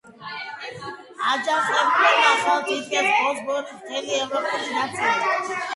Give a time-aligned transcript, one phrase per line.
[1.33, 5.65] აჯანყებულებმა ხელთ იგდეს ბოსფორის მთელი ევროპული ნაწილი.